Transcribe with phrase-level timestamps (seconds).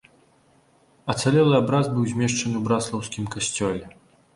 [1.15, 3.85] Ацалелы абраз быў змешчаны ў браслаўскім касцёле.